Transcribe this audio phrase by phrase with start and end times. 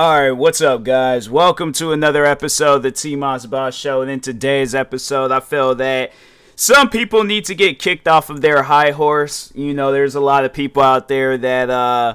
[0.00, 1.28] All right, what's up, guys?
[1.28, 4.00] Welcome to another episode of the T Moss Boss Show.
[4.00, 6.12] And in today's episode, I feel that
[6.56, 9.52] some people need to get kicked off of their high horse.
[9.54, 12.14] You know, there's a lot of people out there that, uh,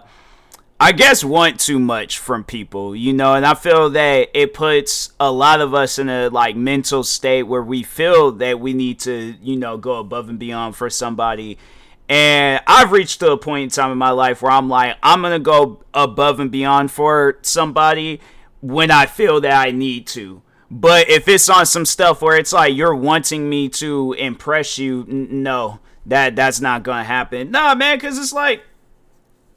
[0.79, 5.11] I guess, want too much from people, you know, and I feel that it puts
[5.19, 8.99] a lot of us in a like mental state where we feel that we need
[9.01, 11.59] to, you know, go above and beyond for somebody
[12.07, 15.21] and I've reached to a point in time in my life where I'm like, I'm
[15.21, 18.21] going to go above and beyond for somebody
[18.61, 20.41] when I feel that I need to.
[20.69, 25.05] But if it's on some stuff where it's like you're wanting me to impress you,
[25.09, 27.51] n- no, that that's not to happen.
[27.51, 28.63] Nah, man, cuz it's like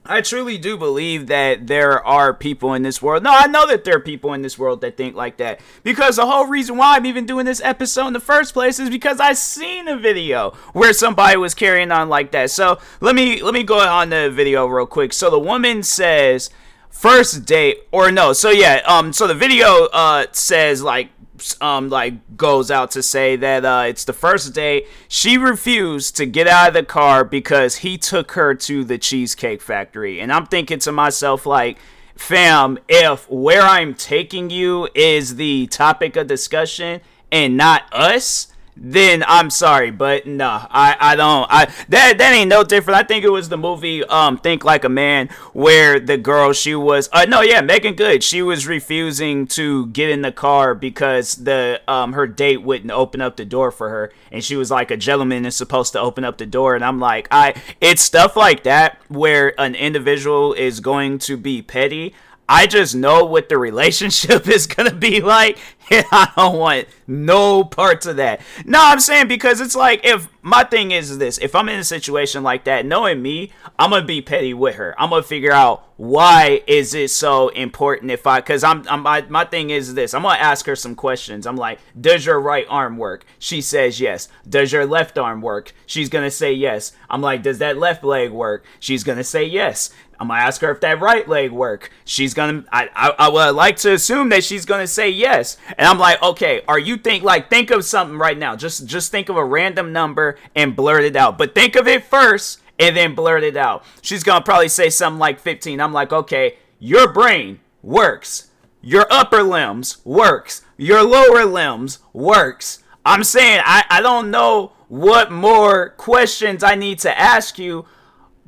[0.09, 3.23] I truly do believe that there are people in this world.
[3.23, 5.61] No, I know that there are people in this world that think like that.
[5.83, 8.89] Because the whole reason why I'm even doing this episode in the first place is
[8.89, 12.51] because I seen a video where somebody was carrying on like that.
[12.51, 15.13] So let me let me go on the video real quick.
[15.13, 16.49] So the woman says
[16.89, 21.11] first date or no, so yeah, um so the video uh says like
[21.61, 24.87] um like goes out to say that uh it's the first day.
[25.09, 29.63] She refused to get out of the car because he took her to the cheesecake
[29.63, 30.21] factory.
[30.21, 31.79] And i'm thinking to myself like
[32.15, 38.49] fam if where i'm taking you is the topic of discussion and not us
[38.81, 41.47] then I'm sorry, but no, I, I don't.
[41.51, 42.99] I that that ain't no different.
[42.99, 46.75] I think it was the movie um Think Like a Man where the girl she
[46.75, 51.35] was uh no yeah Meagan Good she was refusing to get in the car because
[51.35, 54.91] the um her date wouldn't open up the door for her and she was like
[54.91, 58.37] a gentleman is supposed to open up the door and I'm like I it's stuff
[58.37, 62.15] like that where an individual is going to be petty.
[62.49, 65.59] I just know what the relationship is gonna be like,
[65.91, 68.41] and I don't want no parts of that.
[68.65, 71.85] No, I'm saying because it's like if my thing is this, if I'm in a
[71.85, 74.95] situation like that, knowing me, I'm gonna be petty with her.
[74.99, 79.23] I'm gonna figure out why is it so important if I, cause I'm, I'm my,
[79.23, 80.15] my thing is this.
[80.15, 81.47] I'm gonna ask her some questions.
[81.47, 83.25] I'm like, does your right arm work?
[83.39, 84.29] She says yes.
[84.49, 85.73] Does your left arm work?
[85.87, 86.93] She's gonna say yes.
[87.11, 88.65] I'm like, does that left leg work?
[88.79, 89.91] She's gonna say yes.
[90.21, 91.91] I'm gonna ask her if that right leg work.
[92.05, 92.65] She's gonna.
[92.73, 95.57] I, I I would like to assume that she's gonna say yes.
[95.77, 98.57] And I'm like, okay, are you think like think of something right now?
[98.57, 101.39] Just just think of a random number and blurt it out.
[101.39, 103.85] But think of it first and then blurt it out.
[104.03, 105.81] She's gonna probably say something like 15.
[105.81, 108.51] I'm like, okay, your brain works.
[108.81, 110.63] Your upper limbs works.
[110.77, 112.83] Your lower limbs works.
[113.05, 117.87] I'm saying I, I don't know what more questions I need to ask you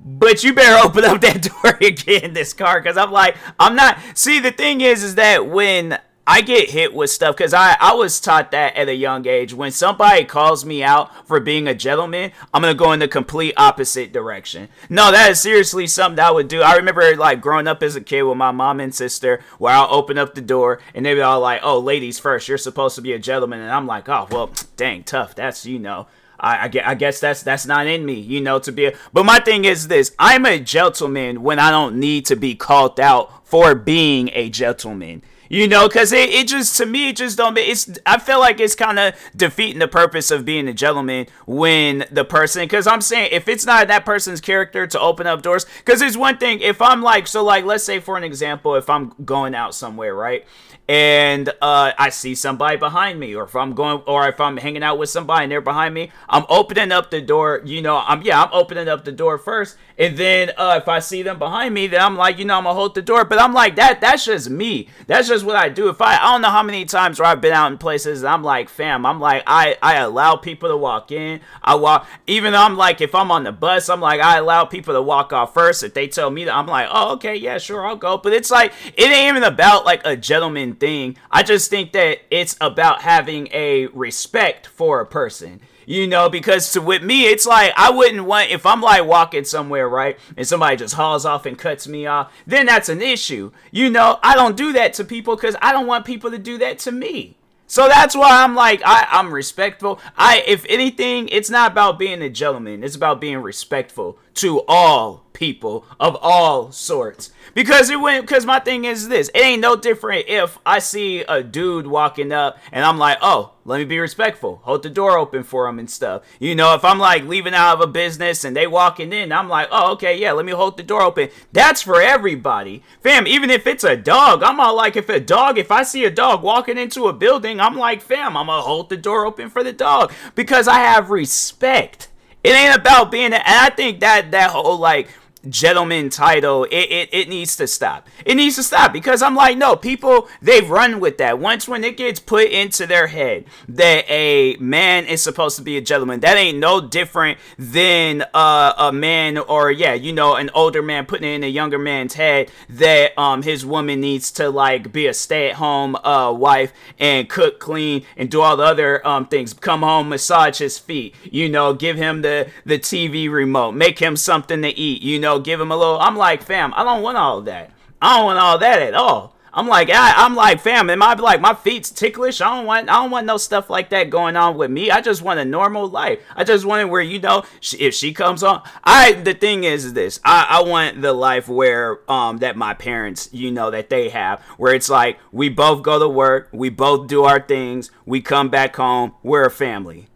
[0.05, 3.37] but you better open up that door and get in this car because i'm like
[3.59, 7.53] i'm not see the thing is is that when i get hit with stuff because
[7.53, 11.41] I, I was taught that at a young age when somebody calls me out for
[11.41, 14.69] being a gentleman i'm gonna go in the complete opposite direction.
[14.89, 16.63] No that is seriously something i would do.
[16.63, 19.93] I remember like growing up as a kid with my mom and sister where i'll
[19.93, 23.03] open up the door and they be all like oh ladies first you're supposed to
[23.03, 26.07] be a gentleman and i'm like oh well dang tough that's you know
[26.41, 28.87] I, I, guess that's that's not in me, you know, to be.
[28.87, 32.55] A, but my thing is this: I'm a gentleman when I don't need to be
[32.55, 35.23] called out for being a gentleman.
[35.53, 37.59] You know, because it, it just to me it just don't.
[37.59, 42.05] It's I feel like it's kind of defeating the purpose of being a gentleman when
[42.13, 42.63] the person.
[42.63, 45.67] Because I'm saying if it's not that person's character to open up doors.
[45.79, 48.89] Because there's one thing if I'm like so like let's say for an example if
[48.89, 50.47] I'm going out somewhere right
[50.91, 54.83] and uh, I see somebody behind me, or if I'm going, or if I'm hanging
[54.83, 57.63] out with somebody and they're behind me, I'm opening up the door.
[57.65, 60.99] You know, I'm yeah, I'm opening up the door first, and then uh, if I
[60.99, 63.25] see them behind me, then I'm like, you know, I'm gonna hold the door.
[63.25, 64.01] But I'm like that.
[64.01, 64.89] That's just me.
[65.07, 65.89] That's just what I do.
[65.89, 68.43] If I, I don't know how many times where I've been out in places, I'm
[68.43, 71.41] like, fam, I'm like, I, I allow people to walk in.
[71.63, 74.65] I walk, even though I'm like, if I'm on the bus, I'm like, I allow
[74.65, 75.83] people to walk off first.
[75.83, 78.19] If they tell me that, I'm like, oh, okay, yeah, sure, I'll go.
[78.19, 81.17] But it's like, it ain't even about like a gentleman thing.
[81.31, 85.61] I just think that it's about having a respect for a person.
[85.87, 89.45] You know, because to, with me, it's like I wouldn't want if I'm like walking
[89.45, 93.51] somewhere, right, and somebody just hauls off and cuts me off, then that's an issue.
[93.71, 96.59] You know, I don't do that to people because I don't want people to do
[96.59, 97.37] that to me.
[97.67, 100.01] So that's why I'm like I, I'm respectful.
[100.17, 102.83] I if anything, it's not about being a gentleman.
[102.83, 107.31] It's about being respectful to all people of all sorts.
[107.55, 109.31] Because it went because my thing is this.
[109.35, 113.55] It ain't no different if I see a dude walking up and I'm like, oh,
[113.65, 114.61] let me be respectful.
[114.65, 116.23] Hold the door open for him and stuff.
[116.39, 119.49] You know, if I'm like leaving out of a business and they walking in, I'm
[119.49, 121.31] like, oh, okay, yeah, let me hold the door open.
[121.53, 122.83] That's for everybody.
[123.03, 126.05] Fam, even if it's a dog, I'm all like, if a dog, if I see
[126.05, 129.49] a dog walking into a building, I'm like, fam, I'm gonna hold the door open
[129.49, 132.10] for the dog because I have respect.
[132.43, 135.09] It ain't about being, and I think that that whole like
[135.49, 138.09] gentleman title it, it it needs to stop.
[138.25, 141.39] It needs to stop because i'm like no people they've run with that.
[141.39, 145.77] Once when it gets put into their head that a man is supposed to be
[145.77, 150.51] a gentleman that ain't no different than uh, a man or yeah you know an
[150.55, 154.93] older man putting in a younger man's head that um his woman needs to like
[154.93, 159.55] be a stay-at-home uh wife and cook clean and do all the other um things.
[159.55, 164.17] Come home massage his feet you know give him the the tv remote make him
[164.17, 165.99] something to eat you know know, give him a little.
[165.99, 167.73] I'm like, fam, I don't want all that.
[168.03, 169.37] I don't want all that at all.
[169.53, 172.41] I'm like, I, am like, fam, am I like my feet's ticklish?
[172.41, 174.93] I don't want, I don't want no stuff like that going on with me.
[174.93, 176.21] I just want a normal life.
[176.37, 177.43] I just want it where you know,
[177.79, 179.13] if she comes on, I.
[179.13, 183.51] The thing is this, I, I want the life where, um, that my parents, you
[183.51, 187.25] know, that they have, where it's like we both go to work, we both do
[187.25, 190.09] our things, we come back home, we're a family.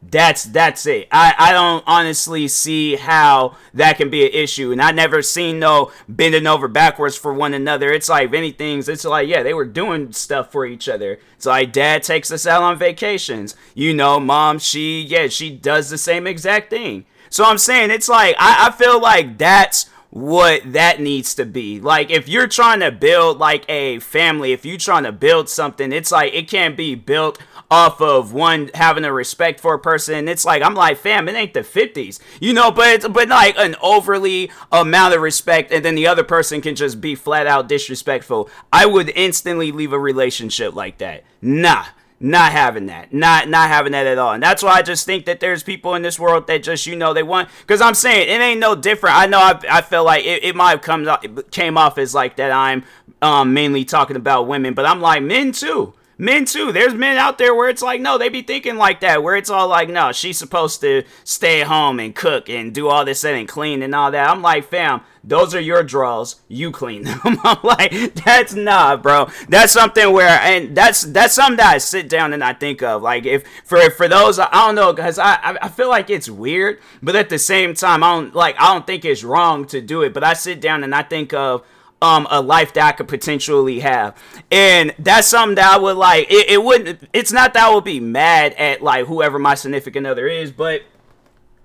[0.00, 1.08] That's that's it.
[1.10, 4.70] I, I don't honestly see how that can be an issue.
[4.70, 7.92] And I never seen no bending over backwards for one another.
[7.92, 8.88] It's like many things.
[8.88, 11.18] It's like, yeah, they were doing stuff for each other.
[11.36, 13.56] It's like dad takes us out on vacations.
[13.74, 17.04] You know, mom, she yeah, she does the same exact thing.
[17.28, 21.80] So I'm saying it's like I, I feel like that's what that needs to be.
[21.80, 25.92] Like if you're trying to build like a family, if you're trying to build something,
[25.92, 27.38] it's like it can't be built
[27.70, 30.26] off of one having a respect for a person.
[30.26, 32.70] It's like I'm like, fam, it ain't the 50s, you know.
[32.70, 36.74] But it's, but like an overly amount of respect, and then the other person can
[36.74, 38.48] just be flat out disrespectful.
[38.72, 41.24] I would instantly leave a relationship like that.
[41.42, 41.84] Nah
[42.20, 44.32] not having that not not having that at all.
[44.32, 46.96] And that's why i just think that there's people in this world that just you
[46.96, 49.16] know they want because i'm saying it ain't no different.
[49.16, 51.08] I know i, I feel like it, it might have come
[51.50, 52.84] came off as like that i'm
[53.22, 56.72] um, mainly talking about women but i'm like men too men too.
[56.72, 59.48] There's men out there where it's like, no, they be thinking like that, where it's
[59.48, 63.48] all like, no, she's supposed to stay home and cook and do all this and
[63.48, 64.28] clean and all that.
[64.28, 66.36] I'm like, fam, those are your draws.
[66.48, 67.20] You clean them.
[67.24, 69.28] I'm like, that's not, bro.
[69.48, 73.02] That's something where, and that's that's something that I sit down and I think of.
[73.02, 76.80] Like, if for for those, I don't know, because I I feel like it's weird,
[77.02, 80.02] but at the same time, I don't like I don't think it's wrong to do
[80.02, 80.12] it.
[80.12, 81.64] But I sit down and I think of
[82.00, 84.16] um a life that I could potentially have.
[84.50, 87.84] And that's something that I would like it, it wouldn't it's not that I would
[87.84, 90.82] be mad at like whoever my significant other is, but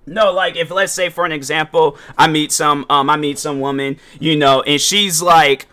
[0.06, 3.60] no, like if let's say for an example, I meet some um I meet some
[3.60, 5.68] woman, you know, and she's like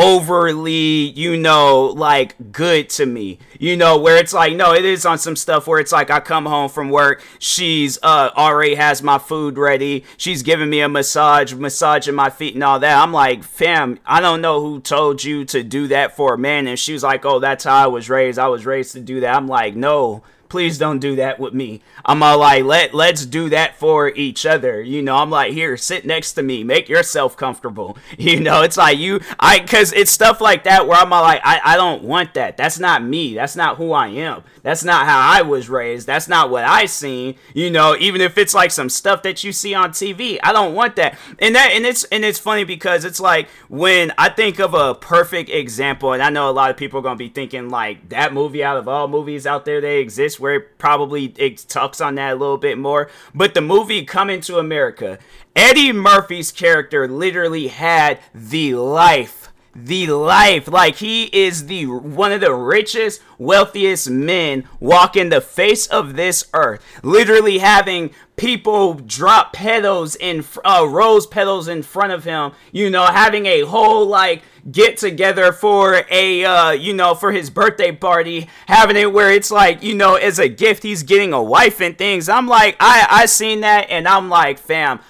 [0.00, 3.38] overly, you know, like good to me.
[3.58, 6.20] You know, where it's like, no, it is on some stuff where it's like I
[6.20, 10.88] come home from work, she's uh already has my food ready, she's giving me a
[10.88, 13.02] massage, massaging my feet and all that.
[13.02, 16.66] I'm like, fam, I don't know who told you to do that for a man.
[16.66, 18.38] And she was like, Oh, that's how I was raised.
[18.38, 19.36] I was raised to do that.
[19.36, 21.80] I'm like, no please don't do that with me.
[22.04, 24.82] I'm all like, let let's do that for each other.
[24.82, 27.96] You know, I'm like, here, sit next to me, make yourself comfortable.
[28.18, 31.40] You know, it's like you, I, cause it's stuff like that where I'm all like,
[31.42, 32.56] I, I don't want that.
[32.56, 33.34] That's not me.
[33.34, 34.42] That's not who I am.
[34.62, 36.06] That's not how I was raised.
[36.06, 37.36] That's not what I seen.
[37.54, 40.74] You know, even if it's like some stuff that you see on TV, I don't
[40.74, 41.18] want that.
[41.38, 44.94] And that, and it's and it's funny because it's like when I think of a
[44.94, 48.34] perfect example, and I know a lot of people are gonna be thinking like that
[48.34, 52.16] movie out of all movies out there they exist where it probably it tucks on
[52.16, 53.10] that a little bit more.
[53.34, 55.18] But the movie Coming to America,
[55.54, 59.40] Eddie Murphy's character literally had the life
[59.74, 65.86] the life like he is the one of the richest wealthiest men walking the face
[65.86, 72.24] of this earth literally having people drop petals in uh, rose petals in front of
[72.24, 77.32] him you know having a whole like get together for a uh, you know for
[77.32, 81.32] his birthday party having it where it's like you know as a gift he's getting
[81.32, 82.28] a wife and things.
[82.28, 85.00] I'm like i i seen that and i'm like fam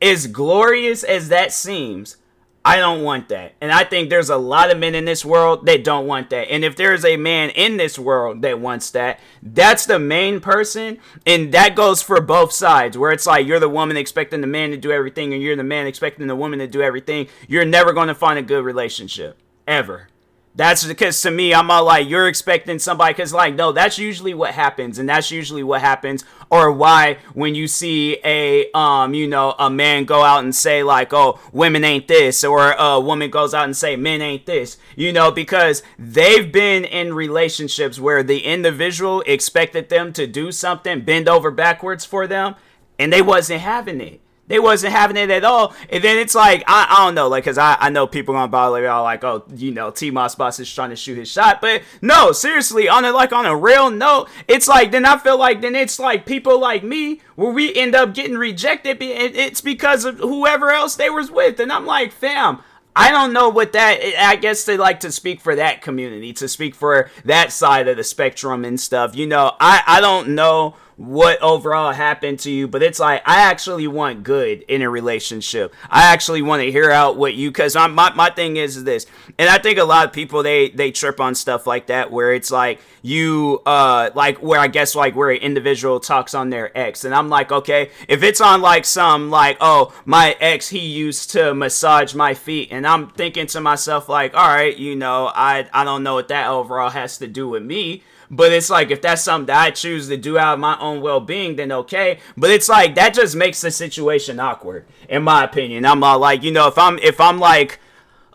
[0.00, 2.16] as glorious as that seems
[2.64, 3.54] I don't want that.
[3.60, 6.48] And I think there's a lot of men in this world that don't want that.
[6.48, 10.98] And if there's a man in this world that wants that, that's the main person.
[11.26, 14.70] And that goes for both sides, where it's like you're the woman expecting the man
[14.70, 17.26] to do everything, and you're the man expecting the woman to do everything.
[17.48, 19.38] You're never going to find a good relationship.
[19.66, 20.08] Ever.
[20.54, 24.34] That's because to me, I'm all like, you're expecting somebody, because, like, no, that's usually
[24.34, 24.98] what happens.
[24.98, 29.70] And that's usually what happens, or why when you see a, um, you know, a
[29.70, 33.64] man go out and say, like, oh, women ain't this, or a woman goes out
[33.64, 39.22] and say, men ain't this, you know, because they've been in relationships where the individual
[39.22, 42.56] expected them to do something, bend over backwards for them,
[42.98, 44.21] and they wasn't having it
[44.52, 45.74] they wasn't having it at all.
[45.88, 48.48] And then it's like I, I don't know, like because I, I know people gonna
[48.48, 51.62] bother all like, oh, you know, T Moss Boss is trying to shoot his shot,
[51.62, 55.38] but no, seriously, on a like on a real note, it's like then I feel
[55.38, 58.98] like then it's like people like me where we end up getting rejected.
[59.00, 62.60] It's because of whoever else they was with, and I'm like, fam.
[62.94, 64.00] I don't know what that.
[64.18, 67.96] I guess they like to speak for that community, to speak for that side of
[67.96, 69.16] the spectrum and stuff.
[69.16, 73.40] You know, I I don't know what overall happened to you, but it's like I
[73.40, 75.74] actually want good in a relationship.
[75.90, 79.06] I actually want to hear out what you because my my thing is this,
[79.36, 82.32] and I think a lot of people they they trip on stuff like that where
[82.32, 86.76] it's like you uh like where I guess like where an individual talks on their
[86.78, 90.78] ex, and I'm like okay if it's on like some like oh my ex he
[90.78, 95.32] used to massage my feet, and I'm thinking to myself like all right you know
[95.34, 98.90] I I don't know what that overall has to do with me but it's like
[98.90, 101.70] if that's something that I choose to do out of my own well being, then
[101.70, 102.18] okay.
[102.34, 105.84] But it's like that just makes the situation awkward, in my opinion.
[105.84, 107.78] I'm all like, you know, if I'm if I'm like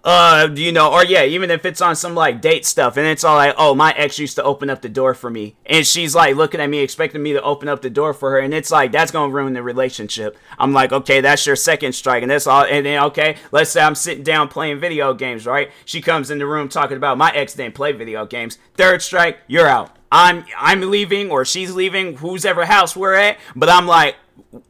[0.04, 3.24] uh, you know, or yeah, even if it's on some like date stuff, and it's
[3.24, 6.16] all like, oh, my ex used to open up the door for me, and she's
[6.16, 8.72] like looking at me, expecting me to open up the door for her, and it's
[8.72, 10.38] like that's gonna ruin the relationship.
[10.58, 12.64] I'm like, okay, that's your second strike, and that's all.
[12.64, 15.72] And then okay, let's say I'm sitting down playing video games, right?
[15.86, 18.58] She comes in the room talking about my ex didn't play video games.
[18.76, 19.98] Third strike, you're out.
[20.12, 23.38] I'm I'm leaving or she's leaving, whose ever house we're at.
[23.56, 24.16] But I'm like,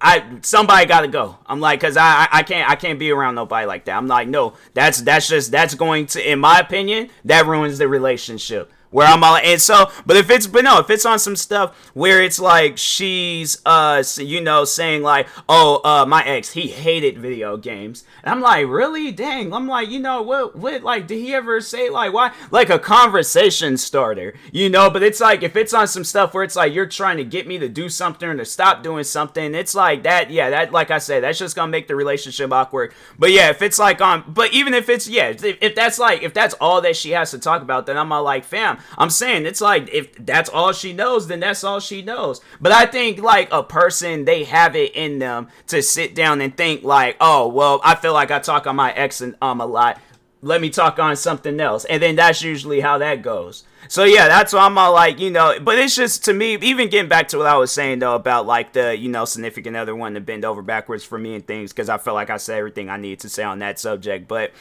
[0.01, 1.37] I somebody got to go.
[1.45, 3.97] I'm like, cause I I can't I can't be around nobody like that.
[3.97, 7.87] I'm like, no, that's that's just that's going to, in my opinion, that ruins the
[7.87, 11.35] relationship where I'm all and so but if it's but no if it's on some
[11.35, 16.67] stuff where it's like she's uh you know saying like oh uh my ex he
[16.67, 18.05] hated video games.
[18.23, 19.11] And I'm like really?
[19.11, 19.53] Dang.
[19.53, 22.79] I'm like you know what what like did he ever say like why like a
[22.79, 24.89] conversation starter you know?
[24.89, 27.47] But it's like if it's on some stuff where it's like you're trying to get
[27.47, 30.91] me to do something or to stop doing something it's like that yeah that like
[30.91, 32.93] I said that's just gonna make the relationship awkward.
[33.19, 36.23] But yeah if it's like on but even if it's yeah if, if that's like
[36.23, 39.09] if that's all that she has to talk about then I'm all like fam I'm
[39.09, 42.41] saying it's like if that's all she knows, then that's all she knows.
[42.61, 46.55] But I think like a person, they have it in them to sit down and
[46.55, 49.65] think like, oh well, I feel like I talk on my ex and um a
[49.65, 49.99] lot.
[50.43, 53.63] Let me talk on something else, and then that's usually how that goes.
[53.89, 56.89] So yeah, that's why I'm all like, you know, but it's just to me, even
[56.89, 59.95] getting back to what I was saying though about like the, you know, significant other
[59.95, 62.57] one to bend over backwards for me and things, because I feel like I said
[62.57, 64.27] everything I needed to say on that subject.
[64.27, 64.51] But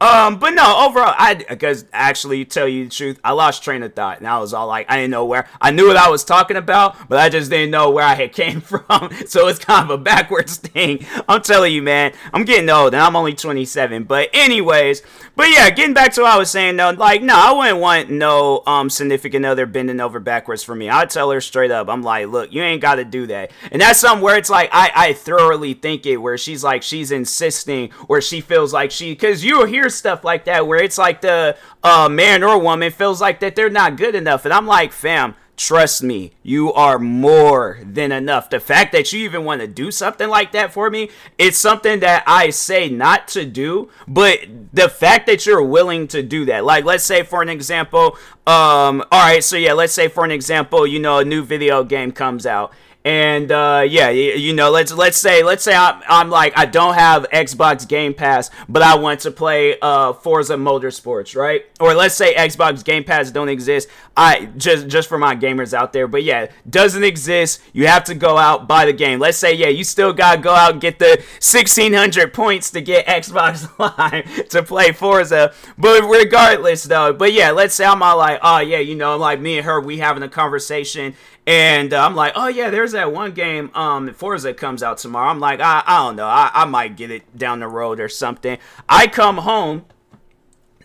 [0.00, 3.94] um, but no, overall, I because actually tell you the truth, I lost train of
[3.94, 5.46] thought, and I was all like, I didn't know where.
[5.60, 8.32] I knew what I was talking about, but I just didn't know where I had
[8.32, 9.10] came from.
[9.26, 11.06] So it's kind of a backwards thing.
[11.28, 14.04] I'm telling you, man, I'm getting old, and I'm only 27.
[14.04, 15.02] But anyways,
[15.36, 18.10] but yeah, getting back to what I was saying though, like, no, I wouldn't want
[18.10, 20.90] no um significant other bending over backwards for me.
[20.90, 23.80] I'd tell her straight up, I'm like, look, you ain't got to do that, and
[23.80, 27.90] that's something where it's like I I thoroughly think it, where she's like she's insisting,
[28.06, 31.56] where she feels like she, because you hear stuff like that where it's like the
[31.82, 34.44] uh, man or woman feels like that they're not good enough.
[34.46, 38.48] And I'm like, fam, trust me, you are more than enough.
[38.48, 42.00] The fact that you even want to do something like that for me, it's something
[42.00, 44.38] that I say not to do, but
[44.72, 46.64] the fact that you're willing to do that.
[46.64, 50.30] Like let's say for an example, um all right, so yeah, let's say for an
[50.30, 52.72] example, you know, a new video game comes out
[53.04, 56.94] and uh, yeah, you, know, let's let's say let's say I'm, I'm like I don't
[56.94, 61.66] have Xbox Game Pass, but I want to play uh, Forza Motorsports, right?
[61.80, 63.90] Or let's say Xbox Game Pass don't exist.
[64.16, 67.60] I just just for my gamers out there, but yeah, doesn't exist.
[67.74, 69.18] You have to go out buy the game.
[69.18, 73.06] Let's say yeah, you still gotta go out and get the 1600 points to get
[73.06, 75.52] Xbox Live to play Forza.
[75.76, 79.40] But regardless though, but yeah, let's say I'm all like, oh yeah, you know, like
[79.40, 81.14] me and her, we having a conversation
[81.46, 85.30] and uh, I'm like, oh yeah, there's that one game, um, Forza comes out tomorrow.
[85.30, 88.08] I'm like, I, I don't know, I, I might get it down the road or
[88.08, 88.58] something.
[88.88, 89.84] I come home,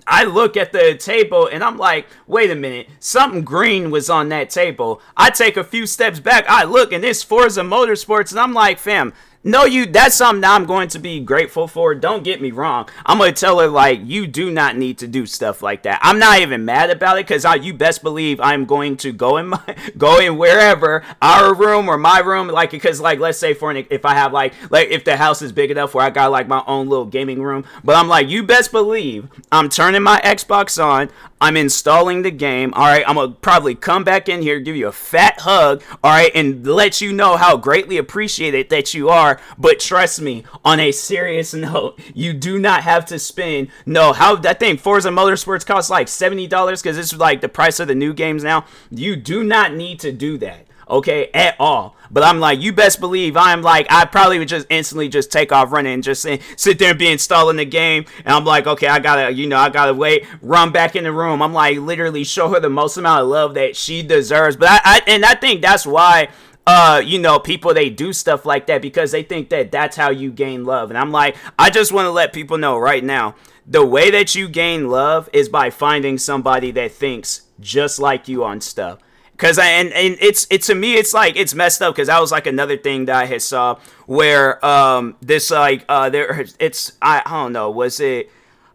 [0.05, 4.29] I look at the table and I'm like, wait a minute, something green was on
[4.29, 5.01] that table.
[5.15, 8.79] I take a few steps back, I look and it's Forza Motorsports, and I'm like,
[8.79, 9.86] fam, no, you.
[9.86, 11.96] That's something that I'm going to be grateful for.
[11.96, 12.89] Don't get me wrong.
[13.05, 16.00] I'm gonna tell her like you do not need to do stuff like that.
[16.01, 19.38] I'm not even mad about it because I you best believe I'm going to go
[19.38, 22.50] in my go in wherever our room or my room.
[22.50, 25.41] Like because like let's say for an if I have like like if the house
[25.41, 27.63] is big enough where I got like my own little gaming room.
[27.81, 31.10] But I'm like you best believe I'm turning my Xbox on.
[31.41, 32.74] I'm installing the game.
[32.74, 35.81] All right, I'm gonna probably come back in here, give you a fat hug.
[36.03, 39.39] All right, and let you know how greatly appreciated that you are.
[39.58, 43.69] But trust me, on a serious note, you do not have to spend.
[43.86, 47.79] No, how that thing Forza Motorsports costs like seventy dollars because it's like the price
[47.79, 48.65] of the new games now.
[48.89, 50.65] You do not need to do that.
[50.89, 51.96] okay, at all.
[52.11, 55.51] But I'm like, you best believe I'm like, I probably would just instantly just take
[55.51, 56.21] off running and just
[56.57, 58.05] sit, there and be installing the game.
[58.25, 61.11] And I'm like, okay, I gotta, you know, I gotta wait, run back in the
[61.11, 61.41] room.
[61.41, 64.55] I'm like, literally show her the most amount of love that she deserves.
[64.55, 66.29] But I, I and I think that's why
[66.67, 70.11] uh, you know, people they do stuff like that because they think that that's how
[70.11, 70.91] you gain love.
[70.91, 73.33] And I'm like, I just want to let people know right now,
[73.65, 78.43] the way that you gain love is by finding somebody that thinks just like you
[78.43, 78.99] on stuff.
[79.39, 82.19] Cause I and, and it's it to me it's like it's messed up because that
[82.19, 86.91] was like another thing that I had saw where um this like uh there it's
[87.01, 88.29] I, I don't know was it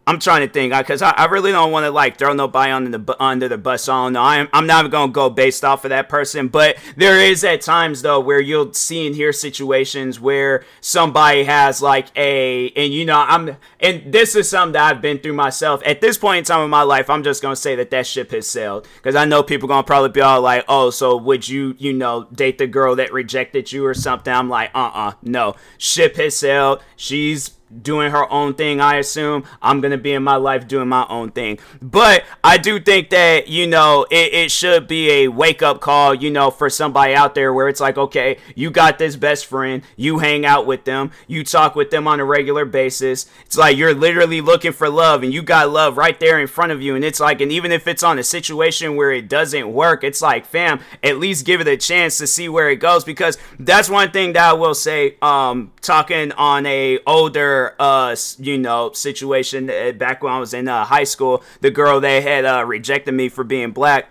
[0.06, 2.98] I'm trying to think because I, I, really don't want to like throw nobody under
[2.98, 3.88] the under the bus.
[3.88, 4.22] I don't know.
[4.22, 8.02] I'm, I'm not to go based off of that person, but there is at times
[8.02, 13.18] though where you'll see and hear situations where somebody has like a and you know
[13.18, 15.80] I'm and this is something that I've been through myself.
[15.86, 18.30] At this point in time in my life, I'm just to say that that ship
[18.32, 21.76] has sailed because I know people to probably be all like, "Oh, so would you
[21.78, 25.56] you know date the girl that rejected you or something?" I'm like, "Uh uh no,
[25.78, 26.82] ship has sailed.
[26.96, 27.52] She's
[27.82, 29.44] doing her own thing, I assume.
[29.62, 31.58] I'm going to be in my life doing my own thing.
[31.80, 36.14] But I do think that, you know, it, it should be a wake up call,
[36.14, 39.82] you know, for somebody out there where it's like, okay, you got this best friend,
[39.96, 43.26] you hang out with them, you talk with them on a regular basis.
[43.46, 46.72] It's like you're literally looking for love and you got love right there in front
[46.72, 46.94] of you.
[46.94, 50.22] And it's like, and even if it's on a situation where it doesn't work, it's
[50.22, 53.88] like, fam, at least give it a chance to see where it goes because that's
[53.88, 59.70] one thing that I will say, um, talking on a older uh you know situation
[59.70, 61.42] uh, back when I was in uh, high school.
[61.60, 64.08] The girl they had uh, rejected me for being black.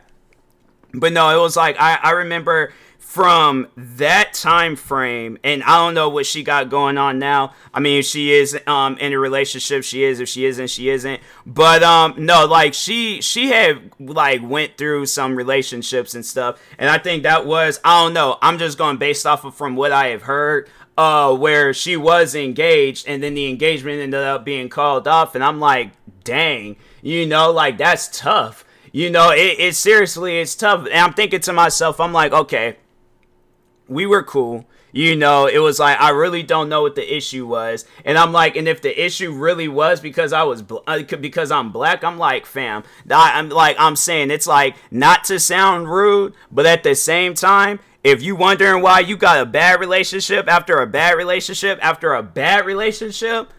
[0.93, 2.73] But no, it was like I I remember
[3.13, 7.53] from that time frame and i don't know what she got going on now.
[7.71, 10.19] I mean if she is um in a relationship she is.
[10.19, 11.21] If she isn't she isn't.
[11.45, 16.59] But um no like she she had like went through some relationships and stuff.
[16.79, 18.39] And i think that was i don't know.
[18.41, 22.35] I'm just going based off of from what i have heard uh, where she was
[22.35, 25.35] engaged and then the engagement ended up being called off.
[25.35, 25.91] And I'm like,
[26.23, 28.65] dang, you know, like that's tough.
[28.91, 30.85] You know, it, it seriously, it's tough.
[30.85, 32.77] And I'm thinking to myself, I'm like, okay,
[33.87, 34.65] we were cool.
[34.95, 38.31] You know, it was like I really don't know what the issue was, and I'm
[38.31, 42.03] like, and if the issue really was because I was bl- uh, because I'm black,
[42.03, 46.83] I'm like, fam, I'm like, I'm saying it's like not to sound rude, but at
[46.83, 51.17] the same time, if you wondering why you got a bad relationship after a bad
[51.17, 53.51] relationship after a bad relationship,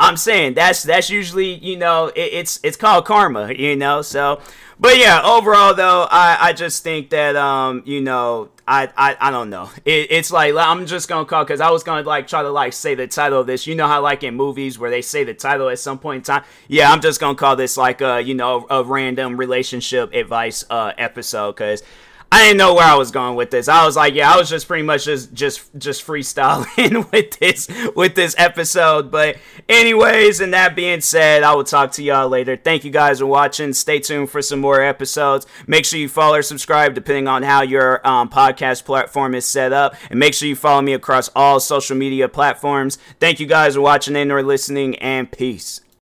[0.00, 4.02] I'm saying that's that's usually you know it, it's it's called karma, you know.
[4.02, 4.40] So,
[4.78, 9.30] but yeah, overall though, I I just think that um you know I I, I
[9.32, 12.42] don't know it, it's like I'm just gonna call because I was gonna like try
[12.42, 13.66] to like say the title of this.
[13.66, 16.22] You know how like in movies where they say the title at some point in
[16.22, 16.44] time.
[16.68, 20.92] Yeah, I'm just gonna call this like a you know a random relationship advice uh
[20.96, 21.82] episode because
[22.30, 23.68] I didn't know where I was going with this.
[23.68, 27.68] I was like, yeah, I was just pretty much just just just freestyling with this
[27.96, 29.10] with this episode.
[29.10, 32.54] But anyways, and that being said, I will talk to y'all later.
[32.56, 33.72] Thank you guys for watching.
[33.72, 35.46] Stay tuned for some more episodes.
[35.66, 39.72] Make sure you follow or subscribe depending on how your um, podcast platform is set
[39.72, 42.98] up, and make sure you follow me across all social media platforms.
[43.20, 45.80] Thank you guys for watching and or listening, and peace.